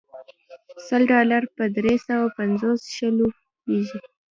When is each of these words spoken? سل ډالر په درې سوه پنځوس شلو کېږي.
سل 0.87 1.01
ډالر 1.11 1.43
په 1.55 1.63
درې 1.77 1.95
سوه 2.07 2.25
پنځوس 2.39 2.81
شلو 2.95 3.27
کېږي. 3.63 3.99